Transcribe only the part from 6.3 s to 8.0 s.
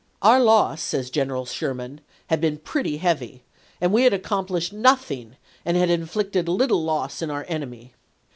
little loss on our enemy."